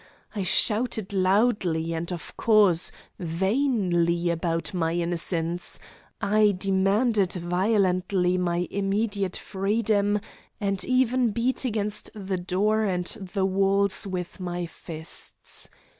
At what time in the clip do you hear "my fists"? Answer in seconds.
14.39-15.69